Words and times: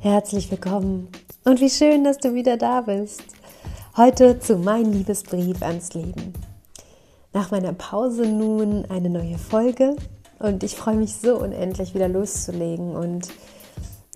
Herzlich 0.00 0.48
willkommen 0.48 1.08
und 1.44 1.60
wie 1.60 1.68
schön, 1.68 2.04
dass 2.04 2.18
du 2.18 2.32
wieder 2.32 2.56
da 2.56 2.82
bist. 2.82 3.24
Heute 3.96 4.38
zu 4.38 4.56
Mein 4.56 4.92
Liebesbrief 4.92 5.60
ans 5.60 5.92
Leben. 5.92 6.34
Nach 7.32 7.50
meiner 7.50 7.72
Pause 7.72 8.22
nun 8.28 8.84
eine 8.90 9.10
neue 9.10 9.38
Folge 9.38 9.96
und 10.38 10.62
ich 10.62 10.76
freue 10.76 10.94
mich 10.94 11.16
so 11.16 11.36
unendlich 11.40 11.96
wieder 11.96 12.06
loszulegen 12.06 12.94
und 12.94 13.26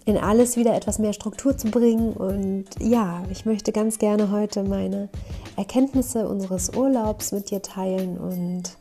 in 0.04 0.16
alles 0.16 0.56
wieder 0.56 0.76
etwas 0.76 1.00
mehr 1.00 1.12
Struktur 1.12 1.58
zu 1.58 1.68
bringen. 1.68 2.12
Und 2.12 2.66
ja, 2.78 3.24
ich 3.28 3.44
möchte 3.44 3.72
ganz 3.72 3.98
gerne 3.98 4.30
heute 4.30 4.62
meine 4.62 5.08
Erkenntnisse 5.56 6.28
unseres 6.28 6.76
Urlaubs 6.76 7.32
mit 7.32 7.50
dir 7.50 7.60
teilen 7.60 8.18
und 8.18 8.76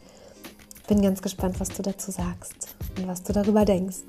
bin 0.88 1.02
ganz 1.02 1.24
gespannt, 1.24 1.60
was 1.60 1.70
du 1.70 1.82
dazu 1.82 2.12
sagst 2.12 2.76
und 2.96 3.08
was 3.08 3.24
du 3.24 3.34
darüber 3.34 3.66
denkst. 3.66 4.04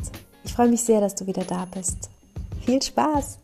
Ich 0.45 0.53
freue 0.53 0.69
mich 0.69 0.83
sehr, 0.83 1.01
dass 1.01 1.15
du 1.15 1.27
wieder 1.27 1.45
da 1.45 1.67
bist. 1.75 2.12
Viel 2.65 2.81
Spaß! 2.81 3.41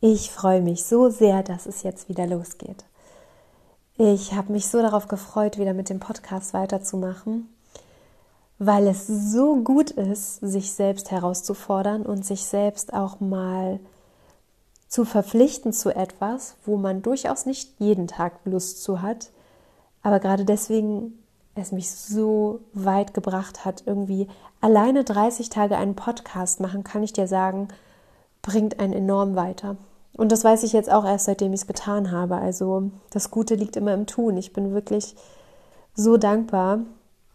Ich 0.00 0.30
freue 0.30 0.62
mich 0.62 0.84
so 0.84 1.08
sehr, 1.08 1.42
dass 1.42 1.66
es 1.66 1.82
jetzt 1.82 2.08
wieder 2.08 2.28
losgeht. 2.28 2.84
Ich 3.96 4.34
habe 4.34 4.52
mich 4.52 4.68
so 4.68 4.80
darauf 4.80 5.08
gefreut, 5.08 5.58
wieder 5.58 5.74
mit 5.74 5.88
dem 5.88 5.98
Podcast 5.98 6.54
weiterzumachen, 6.54 7.48
weil 8.60 8.86
es 8.86 9.08
so 9.08 9.56
gut 9.56 9.90
ist, 9.90 10.36
sich 10.36 10.70
selbst 10.70 11.10
herauszufordern 11.10 12.06
und 12.06 12.24
sich 12.24 12.44
selbst 12.44 12.94
auch 12.94 13.18
mal 13.18 13.80
zu 14.86 15.04
verpflichten 15.04 15.72
zu 15.72 15.92
etwas, 15.92 16.54
wo 16.64 16.76
man 16.76 17.02
durchaus 17.02 17.44
nicht 17.44 17.72
jeden 17.80 18.06
Tag 18.06 18.34
Lust 18.44 18.84
zu 18.84 19.02
hat, 19.02 19.32
aber 20.02 20.20
gerade 20.20 20.44
deswegen 20.44 21.23
es 21.54 21.72
mich 21.72 21.90
so 21.90 22.60
weit 22.72 23.14
gebracht 23.14 23.64
hat, 23.64 23.84
irgendwie 23.86 24.28
alleine 24.60 25.04
30 25.04 25.48
Tage 25.50 25.76
einen 25.76 25.94
Podcast 25.94 26.60
machen, 26.60 26.84
kann 26.84 27.02
ich 27.02 27.12
dir 27.12 27.28
sagen, 27.28 27.68
bringt 28.42 28.80
einen 28.80 28.92
enorm 28.92 29.36
weiter. 29.36 29.76
Und 30.16 30.30
das 30.30 30.44
weiß 30.44 30.62
ich 30.62 30.72
jetzt 30.72 30.90
auch 30.90 31.04
erst, 31.04 31.26
seitdem 31.26 31.52
ich 31.52 31.62
es 31.62 31.66
getan 31.66 32.12
habe. 32.12 32.36
Also 32.36 32.90
das 33.10 33.30
Gute 33.30 33.54
liegt 33.56 33.76
immer 33.76 33.94
im 33.94 34.06
Tun. 34.06 34.36
Ich 34.36 34.52
bin 34.52 34.72
wirklich 34.72 35.16
so 35.94 36.16
dankbar, 36.16 36.80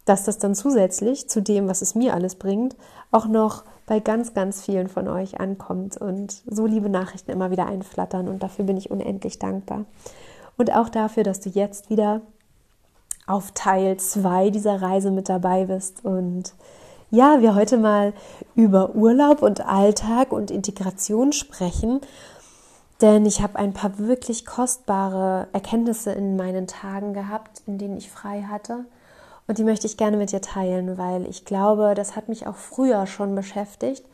dass 0.04 0.24
das 0.24 0.38
dann 0.38 0.54
zusätzlich 0.54 1.28
zu 1.28 1.42
dem, 1.42 1.68
was 1.68 1.82
es 1.82 1.94
mir 1.94 2.14
alles 2.14 2.36
bringt, 2.36 2.76
auch 3.10 3.26
noch 3.26 3.64
bei 3.86 4.00
ganz, 4.00 4.34
ganz 4.34 4.62
vielen 4.62 4.88
von 4.88 5.08
euch 5.08 5.40
ankommt 5.40 5.96
und 5.96 6.42
so 6.46 6.66
liebe 6.66 6.88
Nachrichten 6.88 7.30
immer 7.30 7.50
wieder 7.50 7.66
einflattern. 7.66 8.28
Und 8.28 8.42
dafür 8.42 8.64
bin 8.64 8.76
ich 8.76 8.90
unendlich 8.90 9.38
dankbar. 9.38 9.84
Und 10.56 10.74
auch 10.74 10.88
dafür, 10.88 11.22
dass 11.22 11.40
du 11.40 11.50
jetzt 11.50 11.90
wieder 11.90 12.22
auf 13.30 13.52
Teil 13.52 13.96
2 13.96 14.50
dieser 14.50 14.82
Reise 14.82 15.10
mit 15.10 15.28
dabei 15.28 15.66
bist. 15.66 16.04
Und 16.04 16.54
ja, 17.10 17.40
wir 17.40 17.54
heute 17.54 17.78
mal 17.78 18.12
über 18.54 18.94
Urlaub 18.94 19.42
und 19.42 19.66
Alltag 19.66 20.32
und 20.32 20.50
Integration 20.50 21.32
sprechen 21.32 22.00
denn 23.00 23.24
ich 23.24 23.40
habe 23.40 23.58
ein 23.58 23.72
paar 23.72 23.98
wirklich 23.98 24.44
kostbare 24.44 25.48
Erkenntnisse 25.52 26.12
in 26.12 26.36
meinen 26.36 26.66
Tagen 26.66 27.14
gehabt, 27.14 27.62
in 27.66 27.78
denen 27.78 27.96
ich 27.96 28.10
frei 28.10 28.42
hatte. 28.42 28.84
Und 29.46 29.58
die 29.58 29.64
möchte 29.64 29.86
ich 29.86 29.96
gerne 29.96 30.16
mit 30.16 30.32
dir 30.32 30.42
teilen, 30.42 30.98
weil 30.98 31.26
ich 31.26 31.44
glaube, 31.44 31.94
das 31.94 32.14
hat 32.14 32.28
mich 32.28 32.46
auch 32.46 32.56
früher 32.56 33.06
schon 33.06 33.34
beschäftigt. 33.34 34.04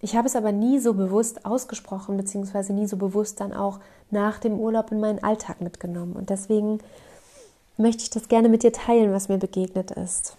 Ich 0.00 0.16
habe 0.16 0.26
es 0.26 0.36
aber 0.36 0.52
nie 0.52 0.78
so 0.78 0.94
bewusst 0.94 1.44
ausgesprochen, 1.44 2.16
beziehungsweise 2.16 2.72
nie 2.72 2.86
so 2.86 2.96
bewusst 2.96 3.40
dann 3.40 3.52
auch 3.52 3.80
nach 4.10 4.38
dem 4.38 4.58
Urlaub 4.58 4.92
in 4.92 5.00
meinen 5.00 5.22
Alltag 5.22 5.60
mitgenommen. 5.60 6.14
Und 6.14 6.30
deswegen 6.30 6.78
möchte 7.76 8.02
ich 8.02 8.10
das 8.10 8.28
gerne 8.28 8.48
mit 8.48 8.62
dir 8.62 8.72
teilen, 8.72 9.12
was 9.12 9.28
mir 9.28 9.38
begegnet 9.38 9.90
ist. 9.92 10.36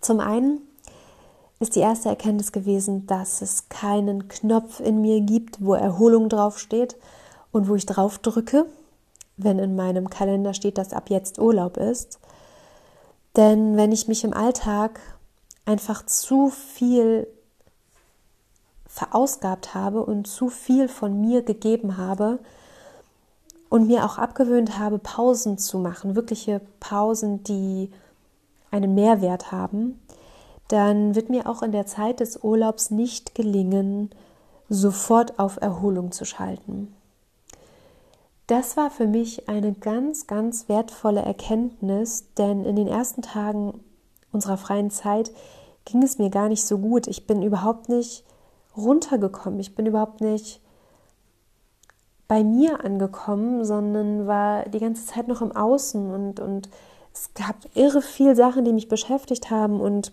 Zum 0.00 0.20
einen 0.20 0.60
ist 1.58 1.76
die 1.76 1.80
erste 1.80 2.08
Erkenntnis 2.08 2.52
gewesen, 2.52 3.06
dass 3.06 3.42
es 3.42 3.68
keinen 3.68 4.28
Knopf 4.28 4.80
in 4.80 5.00
mir 5.02 5.20
gibt, 5.20 5.64
wo 5.64 5.74
Erholung 5.74 6.28
draufsteht 6.28 6.96
und 7.52 7.68
wo 7.68 7.74
ich 7.74 7.86
drauf 7.86 8.18
drücke, 8.18 8.66
wenn 9.36 9.58
in 9.58 9.76
meinem 9.76 10.08
Kalender 10.08 10.54
steht, 10.54 10.78
dass 10.78 10.92
ab 10.92 11.10
jetzt 11.10 11.38
Urlaub 11.38 11.76
ist. 11.76 12.18
Denn 13.36 13.76
wenn 13.76 13.92
ich 13.92 14.08
mich 14.08 14.24
im 14.24 14.32
Alltag 14.32 15.00
einfach 15.64 16.04
zu 16.06 16.48
viel 16.48 17.26
verausgabt 18.86 19.74
habe 19.74 20.04
und 20.04 20.26
zu 20.26 20.48
viel 20.48 20.88
von 20.88 21.20
mir 21.20 21.42
gegeben 21.42 21.96
habe 21.96 22.40
und 23.70 23.86
mir 23.86 24.04
auch 24.04 24.18
abgewöhnt 24.18 24.78
habe, 24.78 24.98
Pausen 24.98 25.56
zu 25.56 25.78
machen, 25.78 26.16
wirkliche 26.16 26.60
Pausen, 26.80 27.42
die 27.44 27.90
einen 28.70 28.94
Mehrwert 28.94 29.52
haben, 29.52 29.98
dann 30.68 31.14
wird 31.14 31.30
mir 31.30 31.48
auch 31.48 31.62
in 31.62 31.72
der 31.72 31.86
Zeit 31.86 32.20
des 32.20 32.42
Urlaubs 32.42 32.90
nicht 32.90 33.34
gelingen, 33.34 34.10
sofort 34.68 35.38
auf 35.38 35.60
Erholung 35.60 36.12
zu 36.12 36.24
schalten. 36.24 36.94
Das 38.46 38.76
war 38.76 38.90
für 38.90 39.06
mich 39.06 39.48
eine 39.48 39.72
ganz, 39.72 40.26
ganz 40.26 40.68
wertvolle 40.68 41.22
Erkenntnis, 41.22 42.26
denn 42.36 42.64
in 42.64 42.74
den 42.74 42.88
ersten 42.88 43.22
Tagen 43.22 43.80
unserer 44.32 44.56
freien 44.56 44.90
Zeit 44.90 45.30
ging 45.84 46.02
es 46.02 46.18
mir 46.18 46.30
gar 46.30 46.48
nicht 46.48 46.64
so 46.64 46.78
gut. 46.78 47.06
Ich 47.06 47.28
bin 47.28 47.42
überhaupt 47.42 47.88
nicht 47.88 48.24
runtergekommen. 48.76 49.60
Ich 49.60 49.76
bin 49.76 49.86
überhaupt 49.86 50.20
nicht 50.20 50.60
bei 52.30 52.44
mir 52.44 52.84
angekommen, 52.84 53.64
sondern 53.64 54.28
war 54.28 54.62
die 54.68 54.78
ganze 54.78 55.04
Zeit 55.04 55.26
noch 55.26 55.42
im 55.42 55.50
Außen 55.50 56.14
und, 56.14 56.38
und 56.38 56.68
es 57.12 57.34
gab 57.34 57.56
irre 57.74 58.02
viel 58.02 58.36
Sachen, 58.36 58.64
die 58.64 58.72
mich 58.72 58.88
beschäftigt 58.88 59.50
haben 59.50 59.80
und 59.80 60.12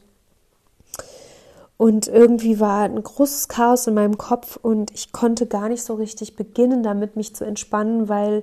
und 1.78 2.08
irgendwie 2.08 2.60
war 2.60 2.86
ein 2.86 3.04
großes 3.04 3.50
Chaos 3.50 3.86
in 3.86 3.94
meinem 3.94 4.18
Kopf 4.18 4.58
und 4.60 4.90
ich 4.96 5.12
konnte 5.12 5.46
gar 5.46 5.70
nicht 5.70 5.84
so 5.84 5.94
richtig 5.94 6.36
beginnen, 6.36 6.82
damit 6.82 7.16
mich 7.16 7.36
zu 7.36 7.46
entspannen, 7.46 8.10
weil 8.10 8.42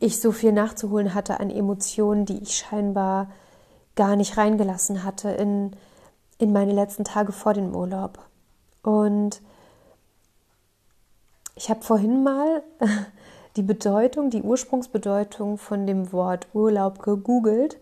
ich 0.00 0.20
so 0.20 0.32
viel 0.32 0.50
nachzuholen 0.50 1.14
hatte 1.14 1.38
an 1.38 1.50
Emotionen, 1.50 2.26
die 2.26 2.42
ich 2.42 2.56
scheinbar 2.56 3.30
gar 3.94 4.16
nicht 4.16 4.36
reingelassen 4.36 5.04
hatte 5.04 5.28
in, 5.28 5.70
in 6.38 6.52
meine 6.52 6.72
letzten 6.72 7.04
Tage 7.04 7.30
vor 7.30 7.54
dem 7.54 7.76
Urlaub. 7.76 8.18
Und 8.82 9.40
ich 11.56 11.70
habe 11.70 11.82
vorhin 11.82 12.22
mal 12.22 12.62
die 13.56 13.62
Bedeutung, 13.62 14.30
die 14.30 14.42
Ursprungsbedeutung 14.42 15.58
von 15.58 15.86
dem 15.86 16.12
Wort 16.12 16.48
Urlaub 16.52 17.02
gegoogelt 17.02 17.78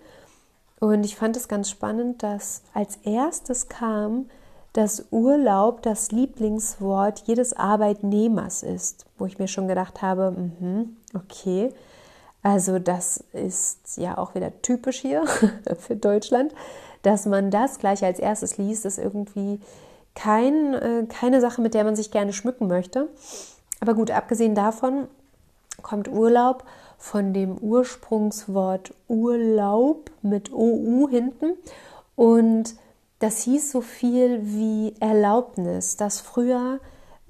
und 0.81 1.05
ich 1.05 1.17
fand 1.17 1.37
es 1.37 1.49
ganz 1.49 1.71
spannend, 1.71 2.23
dass 2.23 2.63
als 2.75 2.97
erstes 3.05 3.69
kam, 3.69 4.27
dass 4.73 5.07
Urlaub 5.11 5.83
das 5.83 6.11
Lieblingswort 6.13 7.23
jedes 7.27 7.53
Arbeitnehmers 7.53 8.63
ist, 8.63 9.07
wo 9.19 9.27
ich 9.27 9.39
mir 9.39 9.49
schon 9.49 9.69
gedacht 9.69 10.03
habe, 10.03 10.33
mh, 10.33 10.87
okay, 11.15 11.73
also 12.43 12.79
das 12.79 13.23
ist 13.33 13.97
ja 13.97 14.19
auch 14.19 14.35
wieder 14.35 14.61
typisch 14.63 15.01
hier 15.01 15.25
für 15.79 15.95
Deutschland, 15.95 16.53
dass 17.03 17.27
man 17.27 17.51
das 17.51 17.79
gleich 17.79 18.05
als 18.05 18.19
erstes 18.19 18.59
liest, 18.59 18.85
ist 18.85 18.99
irgendwie 18.99 19.61
kein, 20.15 20.75
äh, 20.75 21.07
keine 21.09 21.41
Sache, 21.41 21.61
mit 21.61 21.75
der 21.75 21.85
man 21.85 21.97
sich 21.97 22.11
gerne 22.11 22.33
schmücken 22.33 22.67
möchte. 22.67 23.09
Aber 23.83 23.95
gut, 23.95 24.13
abgesehen 24.13 24.55
davon 24.55 25.09
kommt 25.83 26.07
Urlaub 26.07 26.63
von 26.99 27.35
dem 27.35 27.59
Ursprungswort 27.59 28.95
Urlaub 29.09 30.09
mit 30.23 30.53
OU 30.53 31.09
hinten 31.09 31.55
und 32.15 32.77
das 33.19 33.43
hieß 33.43 33.73
so 33.73 33.81
viel 33.81 34.39
wie 34.45 34.95
Erlaubnis, 35.01 35.97
dass 35.97 36.21
früher 36.21 36.79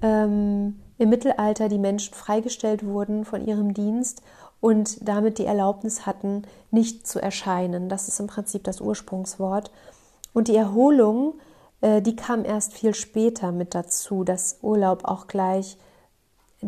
ähm, 0.03 0.79
im 0.99 1.09
Mittelalter 1.09 1.69
die 1.69 1.79
Menschen 1.79 2.13
freigestellt 2.13 2.85
wurden 2.85 3.25
von 3.25 3.43
ihrem 3.43 3.73
Dienst 3.73 4.21
und 4.61 5.07
damit 5.09 5.39
die 5.39 5.45
Erlaubnis 5.45 6.05
hatten, 6.05 6.43
nicht 6.69 7.07
zu 7.07 7.19
erscheinen. 7.19 7.89
Das 7.89 8.07
ist 8.07 8.19
im 8.19 8.27
Prinzip 8.27 8.63
das 8.63 8.79
Ursprungswort. 8.79 9.71
Und 10.33 10.49
die 10.49 10.55
Erholung, 10.55 11.33
äh, 11.81 11.99
die 12.03 12.15
kam 12.15 12.45
erst 12.45 12.73
viel 12.73 12.93
später 12.93 13.51
mit 13.51 13.73
dazu, 13.73 14.23
dass 14.23 14.59
Urlaub 14.61 15.05
auch 15.05 15.25
gleich 15.25 15.79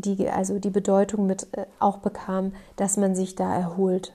die, 0.01 0.29
also 0.29 0.59
die 0.59 0.69
Bedeutung 0.69 1.25
mit 1.25 1.47
äh, 1.53 1.65
auch 1.79 1.97
bekam, 1.97 2.53
dass 2.75 2.97
man 2.97 3.15
sich 3.15 3.35
da 3.35 3.53
erholt. 3.53 4.13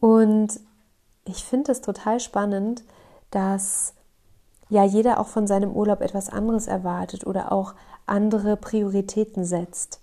Und 0.00 0.60
ich 1.24 1.44
finde 1.44 1.72
es 1.72 1.80
total 1.80 2.20
spannend, 2.20 2.82
dass 3.30 3.94
ja 4.68 4.84
jeder 4.84 5.20
auch 5.20 5.26
von 5.26 5.46
seinem 5.46 5.72
Urlaub 5.72 6.00
etwas 6.00 6.28
anderes 6.30 6.66
erwartet 6.66 7.26
oder 7.26 7.52
auch 7.52 7.74
andere 8.06 8.56
Prioritäten 8.56 9.44
setzt. 9.44 10.00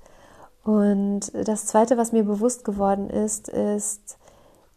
Und 0.63 1.31
das 1.33 1.65
Zweite, 1.65 1.97
was 1.97 2.11
mir 2.11 2.23
bewusst 2.23 2.65
geworden 2.65 3.09
ist, 3.09 3.47
ist, 3.47 4.17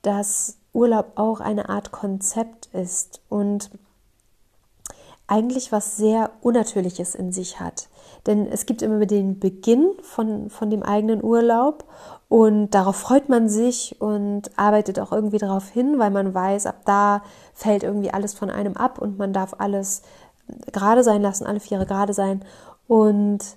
dass 0.02 0.56
Urlaub 0.72 1.12
auch 1.16 1.40
eine 1.40 1.68
Art 1.68 1.90
Konzept 1.90 2.66
ist 2.72 3.20
und 3.28 3.70
eigentlich 5.30 5.70
was 5.70 5.96
sehr 5.96 6.30
Unnatürliches 6.40 7.14
in 7.14 7.32
sich 7.32 7.60
hat. 7.60 7.88
Denn 8.26 8.46
es 8.46 8.66
gibt 8.66 8.82
immer 8.82 9.06
den 9.06 9.38
Beginn 9.38 9.92
von, 10.02 10.50
von 10.50 10.70
dem 10.70 10.82
eigenen 10.82 11.22
Urlaub 11.22 11.84
Und 12.28 12.70
darauf 12.70 12.96
freut 12.96 13.28
man 13.28 13.48
sich 13.48 14.00
und 14.00 14.50
arbeitet 14.56 15.00
auch 15.00 15.12
irgendwie 15.12 15.38
darauf 15.38 15.68
hin, 15.68 15.98
weil 15.98 16.10
man 16.10 16.34
weiß, 16.34 16.66
ab 16.66 16.82
da 16.84 17.22
fällt 17.54 17.82
irgendwie 17.82 18.12
alles 18.12 18.34
von 18.34 18.50
einem 18.50 18.76
ab 18.76 18.98
und 18.98 19.18
man 19.18 19.32
darf 19.32 19.54
alles 19.58 20.02
gerade 20.72 21.02
sein 21.02 21.22
lassen, 21.22 21.46
alle 21.46 21.60
Viere 21.60 21.86
gerade 21.86 22.12
sein. 22.12 22.44
Und 22.86 23.56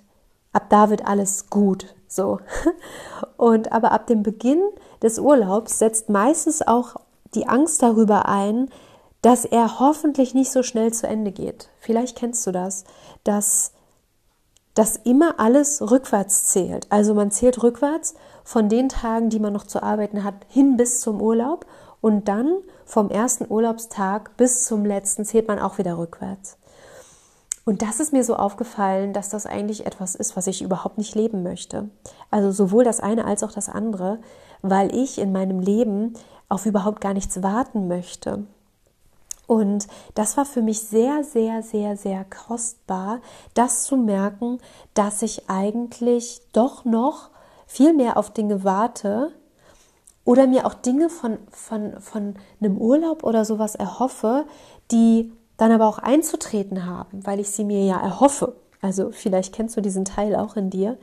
ab 0.52 0.70
da 0.70 0.90
wird 0.90 1.06
alles 1.06 1.50
gut. 1.50 1.94
So. 2.08 2.38
Und 3.36 3.72
aber 3.72 3.90
ab 3.90 4.06
dem 4.06 4.22
Beginn 4.22 4.62
des 5.02 5.18
Urlaubs 5.18 5.78
setzt 5.80 6.08
meistens 6.08 6.62
auch 6.62 6.96
die 7.34 7.48
Angst 7.48 7.82
darüber 7.82 8.28
ein, 8.28 8.70
dass 9.24 9.46
er 9.46 9.80
hoffentlich 9.80 10.34
nicht 10.34 10.52
so 10.52 10.62
schnell 10.62 10.92
zu 10.92 11.06
Ende 11.06 11.32
geht. 11.32 11.70
Vielleicht 11.80 12.14
kennst 12.14 12.46
du 12.46 12.52
das, 12.52 12.84
dass 13.24 13.72
dass 14.74 14.96
immer 14.96 15.38
alles 15.38 15.80
rückwärts 15.88 16.46
zählt. 16.46 16.88
Also 16.90 17.14
man 17.14 17.30
zählt 17.30 17.62
rückwärts 17.62 18.16
von 18.42 18.68
den 18.68 18.88
Tagen, 18.88 19.30
die 19.30 19.38
man 19.38 19.52
noch 19.52 19.64
zu 19.64 19.82
arbeiten 19.82 20.24
hat, 20.24 20.34
hin 20.48 20.76
bis 20.76 21.00
zum 21.00 21.22
Urlaub 21.22 21.64
und 22.00 22.26
dann 22.26 22.58
vom 22.84 23.08
ersten 23.08 23.46
Urlaubstag 23.48 24.36
bis 24.36 24.64
zum 24.64 24.84
letzten 24.84 25.24
zählt 25.24 25.46
man 25.46 25.60
auch 25.60 25.78
wieder 25.78 25.96
rückwärts. 25.96 26.58
Und 27.64 27.80
das 27.80 28.00
ist 28.00 28.12
mir 28.12 28.24
so 28.24 28.34
aufgefallen, 28.36 29.12
dass 29.14 29.30
das 29.30 29.46
eigentlich 29.46 29.86
etwas 29.86 30.16
ist, 30.16 30.36
was 30.36 30.48
ich 30.48 30.60
überhaupt 30.60 30.98
nicht 30.98 31.14
leben 31.14 31.42
möchte. 31.44 31.88
Also 32.32 32.50
sowohl 32.50 32.84
das 32.84 33.00
eine 33.00 33.24
als 33.24 33.42
auch 33.42 33.52
das 33.52 33.70
andere, 33.70 34.18
weil 34.60 34.94
ich 34.94 35.18
in 35.18 35.32
meinem 35.32 35.60
Leben 35.60 36.12
auf 36.48 36.66
überhaupt 36.66 37.00
gar 37.00 37.14
nichts 37.14 37.42
warten 37.42 37.88
möchte. 37.88 38.44
Und 39.46 39.86
das 40.14 40.36
war 40.36 40.44
für 40.44 40.62
mich 40.62 40.80
sehr, 40.80 41.22
sehr, 41.22 41.62
sehr, 41.62 41.96
sehr 41.96 42.24
kostbar, 42.24 43.20
das 43.54 43.84
zu 43.84 43.96
merken, 43.96 44.58
dass 44.94 45.22
ich 45.22 45.50
eigentlich 45.50 46.40
doch 46.52 46.84
noch 46.84 47.30
viel 47.66 47.92
mehr 47.92 48.16
auf 48.16 48.30
Dinge 48.30 48.64
warte 48.64 49.32
oder 50.24 50.46
mir 50.46 50.66
auch 50.66 50.74
Dinge 50.74 51.10
von, 51.10 51.38
von, 51.50 52.00
von 52.00 52.34
einem 52.60 52.78
Urlaub 52.78 53.24
oder 53.24 53.44
sowas 53.44 53.74
erhoffe, 53.74 54.46
die 54.90 55.32
dann 55.56 55.72
aber 55.72 55.86
auch 55.86 55.98
einzutreten 55.98 56.86
haben, 56.86 57.24
weil 57.26 57.40
ich 57.40 57.50
sie 57.50 57.64
mir 57.64 57.84
ja 57.84 58.00
erhoffe. 58.00 58.56
Also 58.80 59.10
vielleicht 59.12 59.54
kennst 59.54 59.76
du 59.76 59.80
diesen 59.80 60.04
Teil 60.04 60.34
auch 60.34 60.56
in 60.56 60.70
dir, 60.70 60.98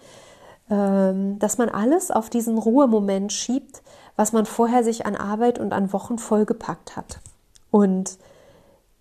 ähm, 0.69 1.39
dass 1.39 1.57
man 1.57 1.69
alles 1.69 2.11
auf 2.11 2.29
diesen 2.29 2.57
Ruhemoment 2.57 3.31
schiebt, 3.31 3.81
was 4.15 4.33
man 4.33 4.45
vorher 4.45 4.83
sich 4.83 5.05
an 5.05 5.15
Arbeit 5.15 5.59
und 5.59 5.73
an 5.73 5.94
Wochen 5.94 6.17
vollgepackt 6.17 6.95
hat. 6.95 7.19
Und 7.69 8.17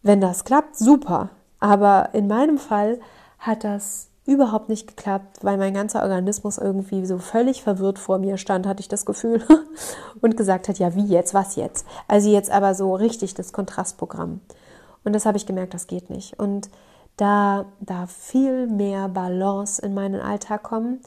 wenn 0.02 0.20
das 0.20 0.44
klappt, 0.44 0.76
super. 0.76 1.30
Aber 1.58 2.10
in 2.12 2.26
meinem 2.26 2.58
Fall 2.58 3.00
hat 3.38 3.64
das 3.64 4.08
überhaupt 4.26 4.68
nicht 4.68 4.86
geklappt, 4.86 5.38
weil 5.42 5.58
mein 5.58 5.74
ganzer 5.74 6.02
Organismus 6.02 6.58
irgendwie 6.58 7.04
so 7.04 7.18
völlig 7.18 7.62
verwirrt 7.62 7.98
vor 7.98 8.18
mir 8.18 8.36
stand, 8.36 8.66
hatte 8.66 8.80
ich 8.80 8.88
das 8.88 9.04
Gefühl, 9.04 9.42
und 10.20 10.36
gesagt 10.36 10.68
hat, 10.68 10.78
ja, 10.78 10.94
wie 10.94 11.06
jetzt, 11.06 11.34
was 11.34 11.56
jetzt? 11.56 11.86
Also 12.06 12.30
jetzt 12.30 12.50
aber 12.50 12.74
so 12.74 12.94
richtig 12.94 13.34
das 13.34 13.52
Kontrastprogramm. 13.52 14.40
Und 15.04 15.14
das 15.14 15.26
habe 15.26 15.36
ich 15.36 15.46
gemerkt, 15.46 15.74
das 15.74 15.86
geht 15.86 16.10
nicht. 16.10 16.38
Und 16.38 16.70
da 17.16 17.66
darf 17.80 18.10
viel 18.10 18.66
mehr 18.66 19.08
Balance 19.08 19.82
in 19.82 19.94
meinen 19.94 20.20
Alltag 20.20 20.62
kommen 20.62 21.00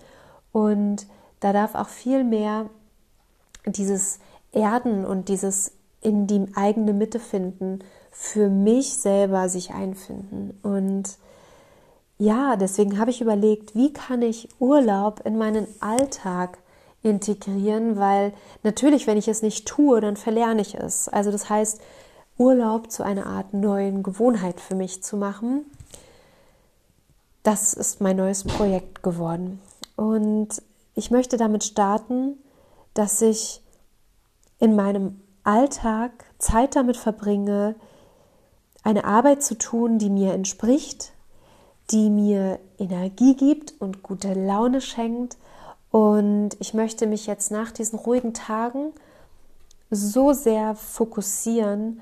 und 0.51 1.07
da 1.39 1.53
darf 1.53 1.75
auch 1.75 1.87
viel 1.87 2.23
mehr 2.23 2.69
dieses 3.65 4.19
Erden 4.51 5.05
und 5.05 5.29
dieses 5.29 5.71
in 6.01 6.27
die 6.27 6.45
eigene 6.55 6.93
Mitte 6.93 7.19
finden 7.19 7.79
für 8.13 8.47
mich 8.47 8.93
selber 8.93 9.49
sich 9.49 9.71
einfinden. 9.71 10.57
Und 10.61 11.17
ja, 12.19 12.55
deswegen 12.55 12.99
habe 12.99 13.11
ich 13.11 13.21
überlegt, 13.21 13.75
wie 13.75 13.91
kann 13.91 14.21
ich 14.21 14.47
Urlaub 14.59 15.21
in 15.25 15.37
meinen 15.37 15.67
Alltag 15.81 16.59
integrieren, 17.01 17.97
weil 17.97 18.33
natürlich, 18.61 19.07
wenn 19.07 19.17
ich 19.17 19.27
es 19.27 19.41
nicht 19.41 19.67
tue, 19.67 19.99
dann 19.99 20.15
verlerne 20.15 20.61
ich 20.61 20.75
es. 20.75 21.09
Also 21.09 21.31
das 21.31 21.49
heißt, 21.49 21.81
Urlaub 22.37 22.91
zu 22.91 23.03
einer 23.03 23.25
Art 23.25 23.53
neuen 23.53 24.03
Gewohnheit 24.03 24.61
für 24.61 24.75
mich 24.75 25.03
zu 25.03 25.17
machen. 25.17 25.65
Das 27.41 27.73
ist 27.73 27.99
mein 27.99 28.15
neues 28.15 28.43
Projekt 28.43 29.03
geworden. 29.03 29.59
Und 29.95 30.61
ich 30.95 31.11
möchte 31.11 31.35
damit 31.37 31.63
starten, 31.63 32.37
dass 32.93 33.21
ich 33.21 33.61
in 34.59 34.75
meinem 34.75 35.19
Alltag 35.43 36.11
Zeit 36.37 36.75
damit 36.75 36.95
verbringe, 36.95 37.75
eine 38.83 39.05
Arbeit 39.05 39.43
zu 39.43 39.57
tun, 39.57 39.97
die 39.97 40.09
mir 40.09 40.33
entspricht, 40.33 41.13
die 41.91 42.09
mir 42.09 42.59
Energie 42.77 43.35
gibt 43.35 43.73
und 43.79 44.03
gute 44.03 44.33
Laune 44.33 44.81
schenkt. 44.81 45.37
Und 45.91 46.51
ich 46.59 46.73
möchte 46.73 47.07
mich 47.07 47.27
jetzt 47.27 47.51
nach 47.51 47.71
diesen 47.71 47.99
ruhigen 47.99 48.33
Tagen 48.33 48.91
so 49.89 50.33
sehr 50.33 50.75
fokussieren, 50.75 52.01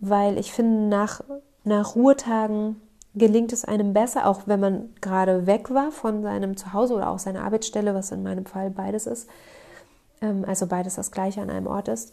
weil 0.00 0.38
ich 0.38 0.52
finde, 0.52 0.88
nach, 0.88 1.20
nach 1.64 1.94
Ruhetagen 1.94 2.80
gelingt 3.14 3.52
es 3.52 3.64
einem 3.64 3.92
besser, 3.92 4.26
auch 4.26 4.42
wenn 4.46 4.60
man 4.60 4.94
gerade 5.00 5.46
weg 5.46 5.72
war 5.72 5.92
von 5.92 6.22
seinem 6.22 6.56
Zuhause 6.56 6.94
oder 6.94 7.10
auch 7.10 7.18
seiner 7.18 7.44
Arbeitsstelle, 7.44 7.94
was 7.94 8.10
in 8.10 8.22
meinem 8.22 8.46
Fall 8.46 8.70
beides 8.70 9.06
ist, 9.06 9.28
ähm, 10.20 10.44
also 10.46 10.66
beides 10.66 10.96
das 10.96 11.10
gleiche 11.10 11.40
an 11.40 11.50
einem 11.50 11.66
Ort 11.66 11.88
ist 11.88 12.12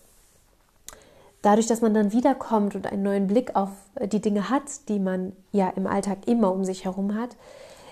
dadurch, 1.42 1.68
dass 1.68 1.82
man 1.82 1.94
dann 1.94 2.12
wiederkommt 2.12 2.76
und 2.76 2.92
einen 2.92 3.04
neuen 3.04 3.28
Blick 3.28 3.56
auf 3.56 3.70
die 4.02 4.22
Dinge 4.22 4.50
hat, 4.50 4.90
die 4.90 5.00
man 5.00 5.34
ja 5.52 5.70
im 5.70 5.88
Alltag 5.88 6.28
immer 6.28 6.52
um 6.52 6.64
sich 6.64 6.86
herum 6.86 7.16
hat, 7.16 7.36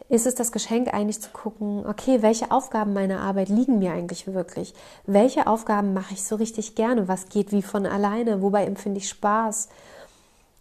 ist 0.10 0.26
es 0.26 0.34
das 0.34 0.52
Geschenk 0.52 0.92
eigentlich 0.92 1.22
zu 1.22 1.30
gucken, 1.32 1.86
okay, 1.86 2.24
welche 2.24 2.50
Aufgaben 2.52 2.94
meiner 2.94 3.22
Arbeit 3.22 3.50
liegen 3.50 3.78
mir 3.78 3.94
eigentlich 3.94 4.26
wirklich? 4.26 4.74
Welche 5.06 5.46
Aufgaben 5.46 5.94
mache 5.94 6.14
ich 6.16 6.24
so 6.24 6.36
richtig 6.36 6.74
gerne? 6.74 7.08
Was 7.08 7.30
geht 7.30 7.52
wie 7.52 7.62
von 7.62 7.86
alleine? 7.86 8.42
Wobei 8.42 8.66
empfinde 8.66 8.98
ich 9.00 9.08
Spaß? 9.08 9.70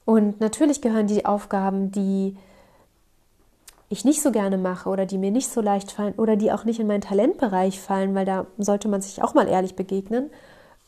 Und 0.05 0.41
natürlich 0.41 0.83
gehören 0.83 1.07
die 1.07 1.25
Aufgaben, 1.25 1.91
die 1.91 2.37
ich 3.89 4.05
nicht 4.05 4.21
so 4.21 4.33
gerne 4.33 4.59
mache 4.59 4.89
oder 4.91 5.07
die 5.07 5.17
mir 5.17 5.31
nicht 5.31 5.49
so 5.49 5.63
leicht 5.63 5.93
fallen 5.93 6.15
oder 6.15 6.37
die 6.37 6.53
auch 6.53 6.65
nicht 6.65 6.79
in 6.79 6.87
meinen 6.87 7.01
Talentbereich 7.01 7.81
fallen, 7.81 8.15
weil 8.15 8.27
da 8.27 8.47
sollte 8.59 8.89
man 8.89 9.01
sich 9.01 9.23
auch 9.23 9.33
mal 9.33 9.49
ehrlich 9.49 9.77
begegnen. 9.77 10.31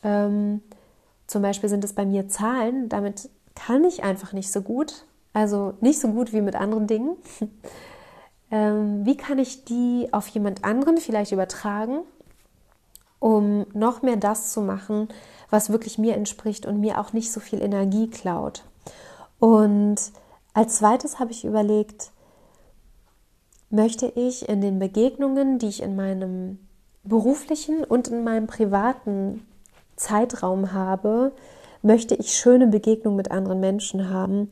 Ähm, 0.04 0.60
zum 1.30 1.42
Beispiel 1.42 1.68
sind 1.68 1.84
es 1.84 1.92
bei 1.92 2.04
mir 2.04 2.26
Zahlen, 2.26 2.88
damit 2.88 3.30
kann 3.54 3.84
ich 3.84 4.02
einfach 4.02 4.32
nicht 4.32 4.50
so 4.50 4.62
gut, 4.62 5.04
also 5.32 5.74
nicht 5.80 6.00
so 6.00 6.08
gut 6.08 6.32
wie 6.32 6.40
mit 6.40 6.56
anderen 6.56 6.88
Dingen. 6.88 7.16
ähm, 8.50 9.06
wie 9.06 9.16
kann 9.16 9.38
ich 9.38 9.64
die 9.64 10.08
auf 10.10 10.26
jemand 10.26 10.64
anderen 10.64 10.96
vielleicht 10.96 11.30
übertragen, 11.30 12.00
um 13.20 13.64
noch 13.74 14.02
mehr 14.02 14.16
das 14.16 14.52
zu 14.52 14.60
machen, 14.60 15.06
was 15.50 15.70
wirklich 15.70 15.98
mir 15.98 16.16
entspricht 16.16 16.66
und 16.66 16.80
mir 16.80 16.98
auch 16.98 17.12
nicht 17.12 17.30
so 17.30 17.38
viel 17.38 17.62
Energie 17.62 18.10
klaut? 18.10 18.64
Und 19.38 19.98
als 20.52 20.78
zweites 20.78 21.20
habe 21.20 21.30
ich 21.30 21.44
überlegt, 21.44 22.10
möchte 23.70 24.06
ich 24.16 24.48
in 24.48 24.60
den 24.60 24.80
Begegnungen, 24.80 25.60
die 25.60 25.68
ich 25.68 25.80
in 25.80 25.94
meinem 25.94 26.58
beruflichen 27.04 27.84
und 27.84 28.08
in 28.08 28.24
meinem 28.24 28.48
privaten 28.48 29.46
Zeitraum 30.00 30.72
habe, 30.72 31.32
möchte 31.82 32.14
ich 32.14 32.32
schöne 32.32 32.66
Begegnungen 32.66 33.16
mit 33.16 33.30
anderen 33.30 33.60
Menschen 33.60 34.10
haben, 34.10 34.50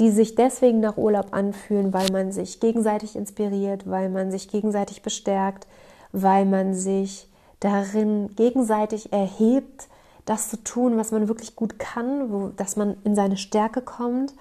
die 0.00 0.10
sich 0.10 0.34
deswegen 0.34 0.80
nach 0.80 0.96
Urlaub 0.96 1.28
anfühlen, 1.32 1.92
weil 1.92 2.10
man 2.10 2.32
sich 2.32 2.60
gegenseitig 2.60 3.16
inspiriert, 3.16 3.88
weil 3.88 4.08
man 4.08 4.30
sich 4.30 4.48
gegenseitig 4.48 5.02
bestärkt, 5.02 5.66
weil 6.12 6.44
man 6.44 6.74
sich 6.74 7.28
darin 7.60 8.34
gegenseitig 8.36 9.12
erhebt, 9.12 9.88
das 10.24 10.50
zu 10.50 10.62
tun, 10.62 10.96
was 10.96 11.12
man 11.12 11.28
wirklich 11.28 11.56
gut 11.56 11.78
kann, 11.78 12.32
wo, 12.32 12.48
dass 12.48 12.76
man 12.76 12.96
in 13.04 13.14
seine 13.14 13.36
Stärke 13.36 13.80
kommt, 13.80 14.34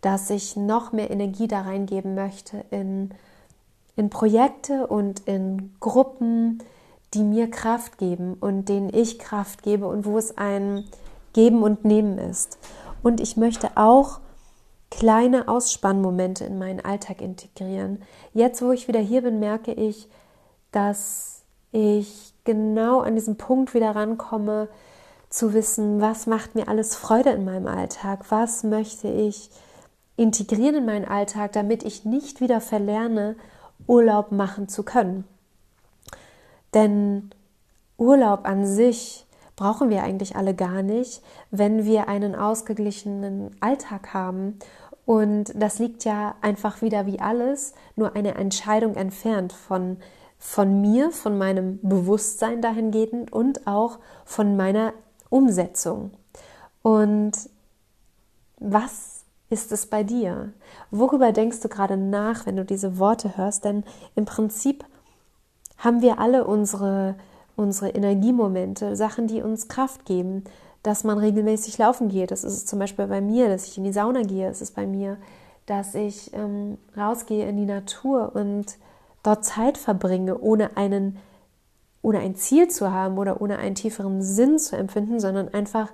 dass 0.00 0.30
ich 0.30 0.56
noch 0.56 0.92
mehr 0.92 1.10
Energie 1.10 1.48
da 1.48 1.62
reingeben 1.62 2.14
möchte 2.14 2.64
in, 2.70 3.10
in 3.96 4.08
Projekte 4.08 4.86
und 4.86 5.20
in 5.26 5.74
Gruppen, 5.80 6.62
die 7.14 7.22
mir 7.22 7.50
Kraft 7.50 7.98
geben 7.98 8.34
und 8.34 8.68
denen 8.68 8.92
ich 8.92 9.18
Kraft 9.18 9.62
gebe 9.62 9.86
und 9.86 10.04
wo 10.04 10.18
es 10.18 10.36
ein 10.38 10.84
Geben 11.32 11.62
und 11.62 11.84
Nehmen 11.84 12.18
ist. 12.18 12.58
Und 13.02 13.20
ich 13.20 13.36
möchte 13.36 13.70
auch 13.76 14.20
kleine 14.90 15.48
Ausspannmomente 15.48 16.44
in 16.44 16.58
meinen 16.58 16.80
Alltag 16.80 17.20
integrieren. 17.20 18.02
Jetzt, 18.34 18.62
wo 18.62 18.72
ich 18.72 18.88
wieder 18.88 19.00
hier 19.00 19.22
bin, 19.22 19.40
merke 19.40 19.72
ich, 19.72 20.08
dass 20.70 21.42
ich 21.72 22.34
genau 22.44 23.00
an 23.00 23.14
diesem 23.14 23.36
Punkt 23.36 23.74
wieder 23.74 23.94
rankomme, 23.94 24.68
zu 25.32 25.54
wissen, 25.54 26.00
was 26.00 26.26
macht 26.26 26.54
mir 26.54 26.68
alles 26.68 26.94
Freude 26.94 27.30
in 27.30 27.44
meinem 27.44 27.66
Alltag, 27.66 28.26
was 28.28 28.64
möchte 28.64 29.08
ich 29.08 29.50
integrieren 30.16 30.76
in 30.76 30.84
meinen 30.84 31.06
Alltag, 31.06 31.52
damit 31.52 31.84
ich 31.84 32.04
nicht 32.04 32.40
wieder 32.40 32.60
verlerne, 32.60 33.36
Urlaub 33.86 34.30
machen 34.30 34.68
zu 34.68 34.82
können. 34.82 35.24
Denn 36.74 37.30
Urlaub 37.98 38.46
an 38.46 38.66
sich 38.66 39.26
brauchen 39.56 39.90
wir 39.90 40.02
eigentlich 40.02 40.36
alle 40.36 40.54
gar 40.54 40.82
nicht, 40.82 41.22
wenn 41.50 41.84
wir 41.84 42.08
einen 42.08 42.34
ausgeglichenen 42.34 43.54
Alltag 43.60 44.14
haben. 44.14 44.58
Und 45.04 45.52
das 45.54 45.78
liegt 45.78 46.04
ja 46.04 46.34
einfach 46.40 46.82
wieder 46.82 47.06
wie 47.06 47.20
alles, 47.20 47.74
nur 47.96 48.16
eine 48.16 48.34
Entscheidung 48.34 48.94
entfernt 48.94 49.52
von, 49.52 49.98
von 50.38 50.80
mir, 50.80 51.10
von 51.10 51.36
meinem 51.36 51.78
Bewusstsein 51.82 52.62
dahingehend 52.62 53.32
und 53.32 53.66
auch 53.66 53.98
von 54.24 54.56
meiner 54.56 54.92
Umsetzung. 55.28 56.12
Und 56.82 57.32
was 58.58 59.24
ist 59.50 59.70
es 59.70 59.86
bei 59.86 60.02
dir? 60.02 60.52
Worüber 60.90 61.32
denkst 61.32 61.60
du 61.60 61.68
gerade 61.68 61.96
nach, 61.96 62.46
wenn 62.46 62.56
du 62.56 62.64
diese 62.64 62.98
Worte 62.98 63.36
hörst? 63.36 63.64
Denn 63.64 63.84
im 64.14 64.24
Prinzip 64.24 64.84
haben 65.82 66.00
wir 66.00 66.18
alle 66.18 66.44
unsere, 66.44 67.16
unsere 67.56 67.90
Energiemomente, 67.90 68.96
Sachen, 68.96 69.26
die 69.26 69.42
uns 69.42 69.68
Kraft 69.68 70.04
geben, 70.04 70.44
dass 70.82 71.04
man 71.04 71.18
regelmäßig 71.18 71.78
laufen 71.78 72.08
geht. 72.08 72.30
Das 72.30 72.44
ist 72.44 72.68
zum 72.68 72.78
Beispiel 72.78 73.06
bei 73.06 73.20
mir, 73.20 73.48
dass 73.48 73.66
ich 73.66 73.78
in 73.78 73.84
die 73.84 73.92
Sauna 73.92 74.22
gehe. 74.22 74.48
Es 74.48 74.62
ist 74.62 74.74
bei 74.74 74.86
mir, 74.86 75.16
dass 75.66 75.94
ich 75.94 76.32
ähm, 76.34 76.78
rausgehe 76.96 77.48
in 77.48 77.56
die 77.56 77.66
Natur 77.66 78.34
und 78.34 78.78
dort 79.22 79.44
Zeit 79.44 79.78
verbringe, 79.78 80.38
ohne 80.38 80.76
einen 80.76 81.18
ohne 82.02 82.18
ein 82.18 82.34
Ziel 82.34 82.68
zu 82.68 82.90
haben 82.90 83.16
oder 83.16 83.40
ohne 83.40 83.58
einen 83.58 83.76
tieferen 83.76 84.22
Sinn 84.22 84.58
zu 84.58 84.76
empfinden, 84.76 85.20
sondern 85.20 85.54
einfach 85.54 85.88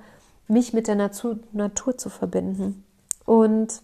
mich 0.49 0.73
mit 0.73 0.88
der 0.88 0.95
Natur, 0.95 1.38
Natur 1.52 1.99
zu 1.99 2.09
verbinden. 2.09 2.83
Und 3.26 3.83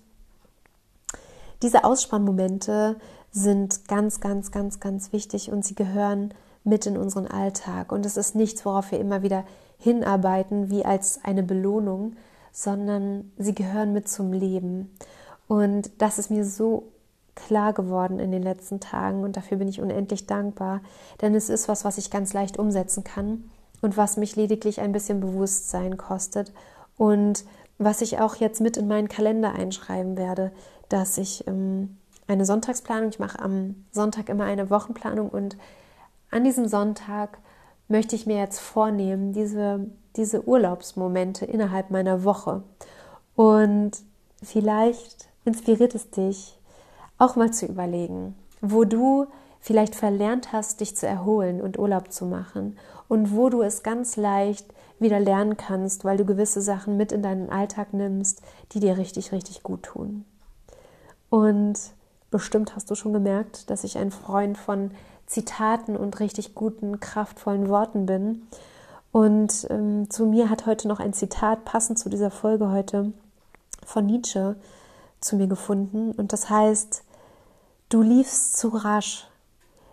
diese 1.62 1.84
Ausspannmomente 1.84 2.96
sind 3.34 3.88
ganz, 3.88 4.20
ganz, 4.20 4.52
ganz, 4.52 4.78
ganz 4.78 5.12
wichtig 5.12 5.50
und 5.50 5.64
sie 5.64 5.74
gehören 5.74 6.32
mit 6.62 6.86
in 6.86 6.96
unseren 6.96 7.26
Alltag. 7.26 7.90
Und 7.90 8.06
es 8.06 8.16
ist 8.16 8.36
nichts, 8.36 8.64
worauf 8.64 8.92
wir 8.92 9.00
immer 9.00 9.22
wieder 9.22 9.44
hinarbeiten, 9.76 10.70
wie 10.70 10.84
als 10.84 11.20
eine 11.24 11.42
Belohnung, 11.42 12.14
sondern 12.52 13.32
sie 13.36 13.54
gehören 13.54 13.92
mit 13.92 14.08
zum 14.08 14.32
Leben. 14.32 14.96
Und 15.48 15.90
das 15.98 16.20
ist 16.20 16.30
mir 16.30 16.44
so 16.44 16.92
klar 17.34 17.72
geworden 17.72 18.20
in 18.20 18.30
den 18.30 18.44
letzten 18.44 18.78
Tagen 18.78 19.24
und 19.24 19.36
dafür 19.36 19.58
bin 19.58 19.66
ich 19.66 19.80
unendlich 19.80 20.28
dankbar, 20.28 20.80
denn 21.20 21.34
es 21.34 21.48
ist 21.48 21.66
was, 21.66 21.84
was 21.84 21.98
ich 21.98 22.12
ganz 22.12 22.32
leicht 22.32 22.60
umsetzen 22.60 23.02
kann 23.02 23.50
und 23.82 23.96
was 23.96 24.16
mich 24.16 24.36
lediglich 24.36 24.80
ein 24.80 24.92
bisschen 24.92 25.18
Bewusstsein 25.18 25.96
kostet 25.96 26.52
und 26.96 27.44
was 27.78 28.02
ich 28.02 28.20
auch 28.20 28.36
jetzt 28.36 28.60
mit 28.60 28.76
in 28.76 28.86
meinen 28.86 29.08
Kalender 29.08 29.52
einschreiben 29.52 30.16
werde, 30.16 30.52
dass 30.88 31.18
ich 31.18 31.44
ähm, 31.48 31.96
eine 32.26 32.44
Sonntagsplanung, 32.44 33.10
ich 33.10 33.18
mache 33.18 33.38
am 33.38 33.84
Sonntag 33.92 34.28
immer 34.28 34.44
eine 34.44 34.70
Wochenplanung 34.70 35.28
und 35.28 35.56
an 36.30 36.44
diesem 36.44 36.68
Sonntag 36.68 37.38
möchte 37.88 38.16
ich 38.16 38.26
mir 38.26 38.38
jetzt 38.38 38.60
vornehmen, 38.60 39.32
diese, 39.32 39.86
diese 40.16 40.46
Urlaubsmomente 40.48 41.44
innerhalb 41.44 41.90
meiner 41.90 42.24
Woche. 42.24 42.62
Und 43.36 43.92
vielleicht 44.42 45.28
inspiriert 45.44 45.94
es 45.94 46.10
dich, 46.10 46.58
auch 47.18 47.36
mal 47.36 47.52
zu 47.52 47.66
überlegen, 47.66 48.34
wo 48.60 48.84
du 48.84 49.26
vielleicht 49.60 49.94
verlernt 49.94 50.52
hast, 50.52 50.80
dich 50.80 50.96
zu 50.96 51.06
erholen 51.06 51.60
und 51.60 51.78
Urlaub 51.78 52.12
zu 52.12 52.26
machen 52.26 52.78
und 53.08 53.34
wo 53.34 53.48
du 53.48 53.62
es 53.62 53.82
ganz 53.82 54.16
leicht 54.16 54.66
wieder 54.98 55.20
lernen 55.20 55.56
kannst, 55.56 56.04
weil 56.04 56.16
du 56.16 56.24
gewisse 56.24 56.60
Sachen 56.60 56.96
mit 56.96 57.12
in 57.12 57.22
deinen 57.22 57.50
Alltag 57.50 57.92
nimmst, 57.92 58.42
die 58.72 58.80
dir 58.80 58.98
richtig, 58.98 59.32
richtig 59.32 59.62
gut 59.62 59.82
tun. 59.84 60.24
Und 61.30 61.78
bestimmt 62.34 62.74
hast 62.74 62.90
du 62.90 62.96
schon 62.96 63.12
gemerkt, 63.12 63.70
dass 63.70 63.84
ich 63.84 63.96
ein 63.96 64.10
Freund 64.10 64.58
von 64.58 64.90
Zitaten 65.24 65.96
und 65.96 66.18
richtig 66.18 66.56
guten, 66.56 66.98
kraftvollen 66.98 67.68
Worten 67.68 68.06
bin. 68.06 68.48
Und 69.12 69.68
ähm, 69.70 70.10
zu 70.10 70.26
mir 70.26 70.50
hat 70.50 70.66
heute 70.66 70.88
noch 70.88 70.98
ein 70.98 71.12
Zitat 71.12 71.64
passend 71.64 71.96
zu 71.96 72.08
dieser 72.08 72.32
Folge 72.32 72.72
heute 72.72 73.12
von 73.86 74.06
Nietzsche 74.06 74.56
zu 75.20 75.36
mir 75.36 75.46
gefunden. 75.46 76.10
Und 76.10 76.32
das 76.32 76.50
heißt, 76.50 77.04
du 77.88 78.02
liefst 78.02 78.56
zu 78.56 78.70
rasch. 78.70 79.28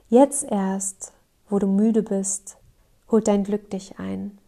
Jetzt 0.09 0.43
erst, 0.43 1.13
wo 1.47 1.59
du 1.59 1.67
müde 1.67 2.01
bist, 2.01 2.57
holt 3.11 3.27
dein 3.27 3.43
Glück 3.43 3.69
dich 3.69 3.99
ein. 3.99 4.39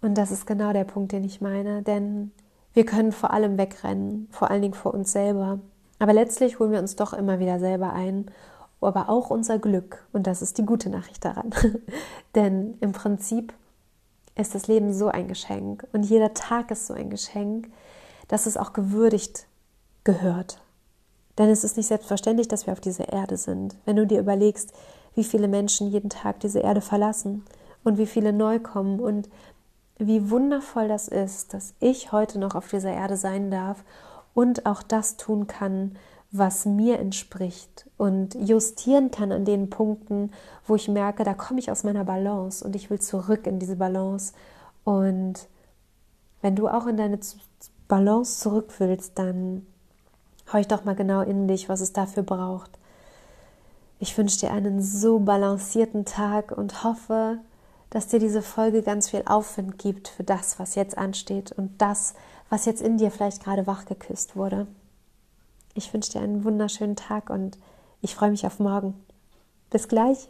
Und 0.00 0.14
das 0.14 0.30
ist 0.30 0.46
genau 0.46 0.72
der 0.72 0.84
Punkt, 0.84 1.12
den 1.12 1.24
ich 1.24 1.42
meine, 1.42 1.82
denn 1.82 2.32
wir 2.72 2.86
können 2.86 3.12
vor 3.12 3.32
allem 3.32 3.58
wegrennen, 3.58 4.28
vor 4.30 4.50
allen 4.50 4.62
Dingen 4.62 4.72
vor 4.72 4.94
uns 4.94 5.12
selber. 5.12 5.60
Aber 6.02 6.14
letztlich 6.14 6.58
holen 6.58 6.72
wir 6.72 6.80
uns 6.80 6.96
doch 6.96 7.12
immer 7.12 7.38
wieder 7.38 7.60
selber 7.60 7.92
ein, 7.92 8.28
aber 8.80 9.08
auch 9.08 9.30
unser 9.30 9.60
Glück. 9.60 10.04
Und 10.12 10.26
das 10.26 10.42
ist 10.42 10.58
die 10.58 10.66
gute 10.66 10.90
Nachricht 10.90 11.24
daran. 11.24 11.54
denn 12.34 12.76
im 12.80 12.90
Prinzip 12.90 13.54
ist 14.34 14.56
das 14.56 14.66
Leben 14.66 14.92
so 14.92 15.06
ein 15.06 15.28
Geschenk 15.28 15.86
und 15.92 16.02
jeder 16.02 16.34
Tag 16.34 16.72
ist 16.72 16.88
so 16.88 16.94
ein 16.94 17.08
Geschenk, 17.08 17.70
dass 18.26 18.46
es 18.46 18.56
auch 18.56 18.72
gewürdigt 18.72 19.46
gehört. 20.02 20.60
Denn 21.38 21.48
es 21.48 21.62
ist 21.62 21.76
nicht 21.76 21.86
selbstverständlich, 21.86 22.48
dass 22.48 22.66
wir 22.66 22.72
auf 22.72 22.80
dieser 22.80 23.12
Erde 23.12 23.36
sind. 23.36 23.76
Wenn 23.84 23.94
du 23.94 24.04
dir 24.04 24.18
überlegst, 24.18 24.72
wie 25.14 25.22
viele 25.22 25.46
Menschen 25.46 25.86
jeden 25.86 26.10
Tag 26.10 26.40
diese 26.40 26.58
Erde 26.58 26.80
verlassen 26.80 27.44
und 27.84 27.96
wie 27.96 28.06
viele 28.06 28.32
neu 28.32 28.58
kommen 28.58 28.98
und 28.98 29.28
wie 29.98 30.30
wundervoll 30.30 30.88
das 30.88 31.06
ist, 31.06 31.54
dass 31.54 31.74
ich 31.78 32.10
heute 32.10 32.40
noch 32.40 32.56
auf 32.56 32.66
dieser 32.66 32.90
Erde 32.90 33.16
sein 33.16 33.52
darf 33.52 33.84
und 34.34 34.66
auch 34.66 34.82
das 34.82 35.16
tun 35.16 35.46
kann, 35.46 35.96
was 36.30 36.64
mir 36.64 36.98
entspricht 36.98 37.90
und 37.98 38.34
justieren 38.34 39.10
kann 39.10 39.32
an 39.32 39.44
den 39.44 39.68
Punkten, 39.68 40.32
wo 40.66 40.76
ich 40.76 40.88
merke, 40.88 41.24
da 41.24 41.34
komme 41.34 41.60
ich 41.60 41.70
aus 41.70 41.84
meiner 41.84 42.04
Balance 42.04 42.64
und 42.64 42.74
ich 42.74 42.88
will 42.88 43.00
zurück 43.00 43.46
in 43.46 43.58
diese 43.58 43.76
Balance. 43.76 44.32
Und 44.84 45.46
wenn 46.40 46.56
du 46.56 46.68
auch 46.68 46.86
in 46.86 46.96
deine 46.96 47.18
Balance 47.86 48.40
zurück 48.40 48.72
willst, 48.78 49.18
dann 49.18 49.66
horch 50.50 50.68
doch 50.68 50.84
mal 50.84 50.94
genau 50.94 51.20
in 51.20 51.48
dich, 51.48 51.68
was 51.68 51.82
es 51.82 51.92
dafür 51.92 52.22
braucht. 52.22 52.70
Ich 53.98 54.16
wünsche 54.16 54.40
dir 54.40 54.52
einen 54.52 54.82
so 54.82 55.20
balancierten 55.20 56.06
Tag 56.06 56.50
und 56.50 56.82
hoffe, 56.82 57.38
dass 57.90 58.08
dir 58.08 58.18
diese 58.18 58.42
Folge 58.42 58.82
ganz 58.82 59.10
viel 59.10 59.22
Aufwind 59.26 59.78
gibt 59.78 60.08
für 60.08 60.24
das, 60.24 60.58
was 60.58 60.74
jetzt 60.74 60.96
ansteht 60.96 61.52
und 61.52 61.80
das, 61.80 62.14
was 62.52 62.66
jetzt 62.66 62.82
in 62.82 62.98
dir 62.98 63.10
vielleicht 63.10 63.42
gerade 63.42 63.66
wachgeküsst 63.66 64.36
wurde. 64.36 64.66
Ich 65.72 65.94
wünsche 65.94 66.12
dir 66.12 66.20
einen 66.20 66.44
wunderschönen 66.44 66.96
Tag 66.96 67.30
und 67.30 67.56
ich 68.02 68.14
freue 68.14 68.30
mich 68.30 68.46
auf 68.46 68.58
morgen. 68.58 68.92
Bis 69.70 69.88
gleich. 69.88 70.28